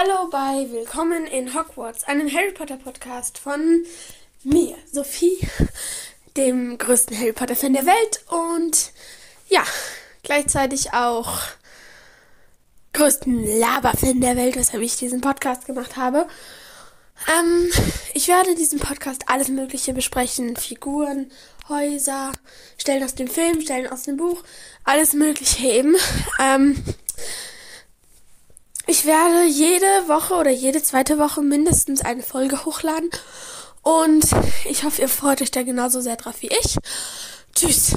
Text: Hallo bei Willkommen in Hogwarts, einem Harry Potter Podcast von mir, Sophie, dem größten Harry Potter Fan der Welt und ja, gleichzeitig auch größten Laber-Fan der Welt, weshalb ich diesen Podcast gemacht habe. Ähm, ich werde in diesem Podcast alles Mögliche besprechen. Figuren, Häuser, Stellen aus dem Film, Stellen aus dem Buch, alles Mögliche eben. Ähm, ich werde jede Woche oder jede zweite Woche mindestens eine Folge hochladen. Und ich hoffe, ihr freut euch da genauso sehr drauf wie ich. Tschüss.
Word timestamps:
Hallo 0.00 0.28
bei 0.30 0.70
Willkommen 0.70 1.26
in 1.26 1.54
Hogwarts, 1.54 2.04
einem 2.04 2.32
Harry 2.32 2.52
Potter 2.52 2.76
Podcast 2.76 3.38
von 3.38 3.84
mir, 4.44 4.76
Sophie, 4.92 5.40
dem 6.36 6.78
größten 6.78 7.18
Harry 7.18 7.32
Potter 7.32 7.56
Fan 7.56 7.72
der 7.72 7.84
Welt 7.84 8.20
und 8.28 8.92
ja, 9.48 9.64
gleichzeitig 10.22 10.92
auch 10.92 11.40
größten 12.92 13.58
Laber-Fan 13.58 14.20
der 14.20 14.36
Welt, 14.36 14.54
weshalb 14.54 14.84
ich 14.84 14.94
diesen 14.94 15.20
Podcast 15.20 15.66
gemacht 15.66 15.96
habe. 15.96 16.28
Ähm, 17.36 17.68
ich 18.14 18.28
werde 18.28 18.50
in 18.50 18.56
diesem 18.56 18.78
Podcast 18.78 19.24
alles 19.26 19.48
Mögliche 19.48 19.94
besprechen. 19.94 20.54
Figuren, 20.54 21.32
Häuser, 21.68 22.30
Stellen 22.76 23.02
aus 23.02 23.16
dem 23.16 23.26
Film, 23.26 23.62
Stellen 23.62 23.88
aus 23.88 24.04
dem 24.04 24.16
Buch, 24.16 24.44
alles 24.84 25.12
Mögliche 25.14 25.66
eben. 25.66 25.96
Ähm, 26.38 26.84
ich 28.98 29.04
werde 29.04 29.44
jede 29.44 30.08
Woche 30.08 30.34
oder 30.34 30.50
jede 30.50 30.82
zweite 30.82 31.20
Woche 31.20 31.40
mindestens 31.40 32.00
eine 32.00 32.20
Folge 32.20 32.64
hochladen. 32.64 33.10
Und 33.82 34.24
ich 34.68 34.82
hoffe, 34.82 35.02
ihr 35.02 35.08
freut 35.08 35.40
euch 35.40 35.52
da 35.52 35.62
genauso 35.62 36.00
sehr 36.00 36.16
drauf 36.16 36.34
wie 36.40 36.48
ich. 36.48 36.76
Tschüss. 37.54 37.94